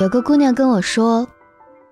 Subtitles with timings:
[0.00, 1.24] 有个姑娘跟我说，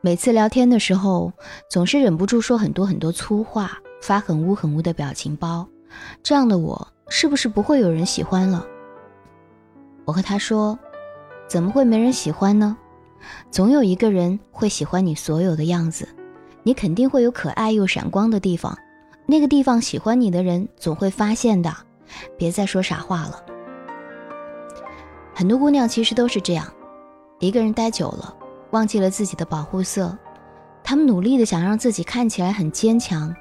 [0.01, 1.33] 每次聊天的时候，
[1.71, 5.65] 总是忍不住说很多很多粗话，发很污很污的表情包。
[6.21, 8.67] 这样的我，是不是不会有人喜欢了？
[10.05, 10.77] 我和她说，
[11.47, 12.77] 怎么会没人喜欢呢？
[13.53, 16.09] 总有一个人会喜欢你所有的样子，
[16.65, 18.77] 你肯定会有可爱又闪光的地方，
[19.27, 21.73] 那个地方喜欢你的人总会发现的。
[22.37, 23.41] 别再说傻话了。
[25.33, 26.67] 很多姑娘其实都是这样。
[27.43, 28.33] 一个人待久了，
[28.71, 30.17] 忘记了自己的保护色，
[30.85, 33.35] 他们努力的想让自己看起来很坚强，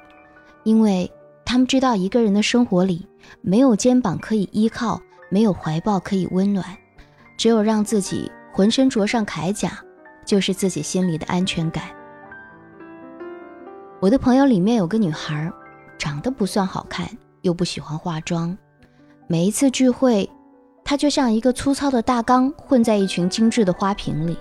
[0.64, 1.08] 因为
[1.44, 3.06] 他们知道一个人的生活里
[3.42, 6.66] 没有肩膀可以依靠，没有怀抱可以温暖，
[7.38, 9.70] 只有让自己浑身着上铠甲，
[10.26, 11.84] 就是自己心里的安全感。
[14.00, 15.48] 我的朋友里面有个女孩，
[15.96, 17.08] 长得不算好看，
[17.42, 18.58] 又不喜欢化妆，
[19.28, 20.28] 每一次聚会。
[20.92, 24.36] 他就像一个粗糙的大缸，混在一群精致的花瓶里。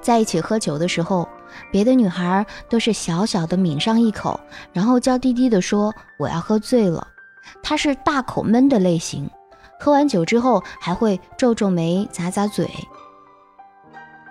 [0.00, 1.28] 在一起喝酒的时候，
[1.70, 4.40] 别的女孩都是小小的抿上一口，
[4.72, 7.06] 然后娇滴滴地说：“我要喝醉了。”
[7.62, 9.30] 他是大口闷的类型，
[9.78, 12.68] 喝完酒之后还会皱皱眉、咂咂嘴。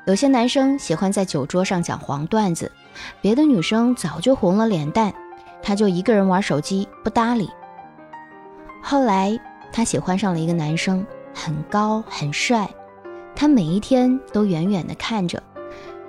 [0.08, 2.70] 有些男生喜欢在酒桌上讲黄段子，
[3.22, 5.14] 别的女生早就红了脸蛋，
[5.64, 7.50] 他就一个人玩手机不搭理。
[8.84, 9.40] 后来
[9.72, 11.08] 他喜欢上了一个男生。
[11.42, 12.70] 很高很帅，
[13.34, 15.42] 他每一天都远远的看着，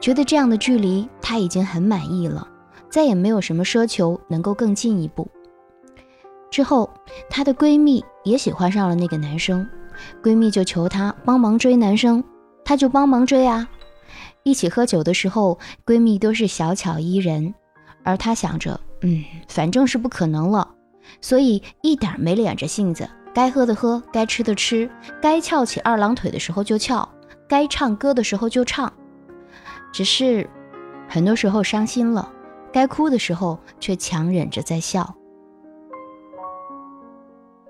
[0.01, 2.49] 觉得这样的距离他已经很满意了，
[2.91, 5.29] 再也没有什么奢求能够更进一步。
[6.51, 6.91] 之后，
[7.31, 9.65] 她的闺蜜也喜欢上了那个男生，
[10.21, 12.25] 闺蜜就求她帮忙追男生，
[12.65, 13.69] 她就帮忙追啊。
[14.43, 17.55] 一起喝酒的时候，闺蜜都是小巧依人，
[18.03, 20.69] 而她想着，嗯，反正是不可能了，
[21.21, 23.09] 所以一点没敛着性子。
[23.33, 24.91] 该喝的喝，该吃的吃，
[25.23, 27.09] 该翘起二郎腿的时候就翘，
[27.49, 28.93] 该唱歌的时候就唱。
[29.93, 30.49] 只是，
[31.09, 32.31] 很多时候伤心了，
[32.73, 35.15] 该哭的时候却强忍着在笑。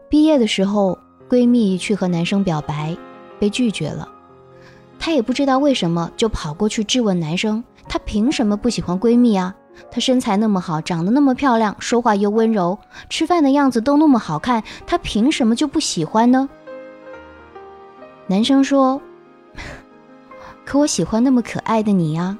[0.09, 0.99] 毕业的时候，
[1.29, 2.97] 闺蜜去和男生表白，
[3.39, 4.09] 被拒绝了。
[4.99, 9.55] 她也不知道为什么，就跑过去质问男生：“他凭什么不喜欢闺蜜啊？”
[9.91, 16.49] 她身材那么好，长得那么漂亮，说话又温柔，吃饭的样子都那么好看，她凭什么就不喜欢呢？
[18.27, 19.01] 男生说
[20.65, 22.39] ：“可我喜欢那么可爱的你呀，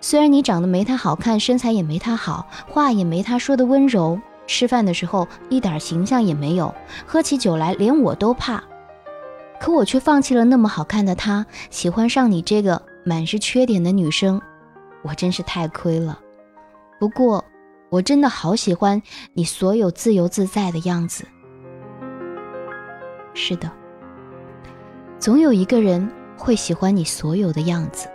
[0.00, 6.74] 虽然你长得没她好看，身材也没她好，话也没她说的温柔，吃饭的时候一点形象也没有，
[7.06, 8.64] 喝起酒来连我都怕，
[9.60, 14.40] 可我却放弃了那么好看的她，喜欢上你这个满是缺点的女生，
[15.02, 16.20] 我真是太亏了。”
[16.98, 17.44] 不过，
[17.90, 19.00] 我真的好喜欢
[19.32, 21.24] 你所有自由自在的样子。
[23.34, 23.70] 是的，
[25.18, 28.08] 总有一个人会喜欢你所有的样子，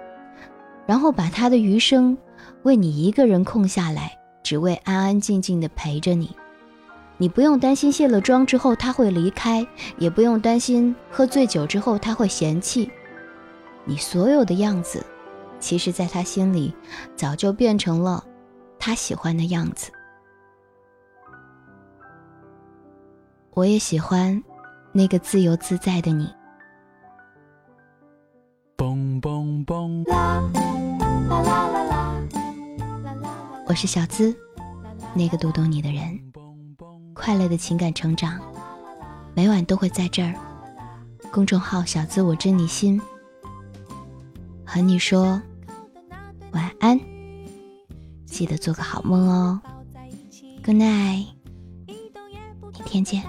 [0.85, 2.17] 然后把他的余生
[2.63, 4.11] 为你一个人空下来，
[4.43, 6.35] 只为安安静静的陪着你。
[7.17, 9.67] 你不用担心卸了妆之后他会离开，
[9.97, 12.89] 也不用担心喝醉酒之后他会嫌弃。
[13.83, 15.05] 你所有的样子，
[15.59, 16.73] 其实在他心里
[17.17, 18.23] 早就变成了。
[18.79, 19.91] 他喜欢的样子，
[23.51, 24.41] 我也喜欢
[24.93, 26.33] 那个自由自在的你。
[33.67, 34.35] 我是小资，
[35.13, 36.17] 那个读懂你的人。
[37.13, 38.39] 快乐的情感成长，
[39.35, 40.33] 每晚都会在这儿。
[41.31, 42.99] 公众号“小资我知你心”，
[44.65, 45.39] 和你说
[46.53, 46.97] 晚安。
[48.39, 49.59] 记得做个好梦哦
[50.63, 51.25] ，Good night，
[51.85, 53.21] 明天见。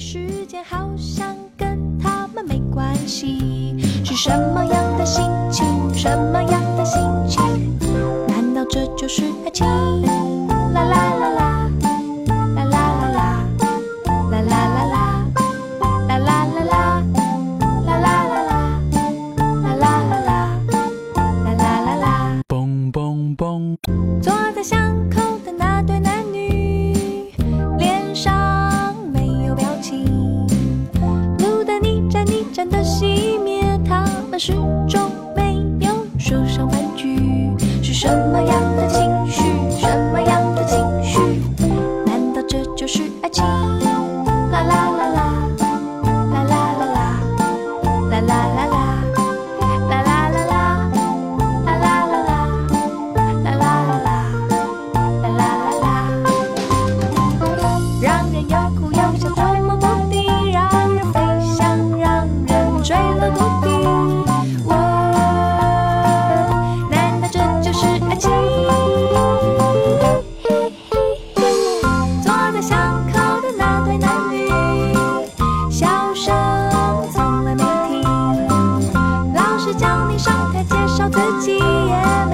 [0.00, 5.94] 时间好像跟他们没关系，是什么样的心情？
[5.94, 7.78] 什么样的心情？
[8.26, 9.64] 难道这就是爱情？
[10.72, 11.19] 啦啦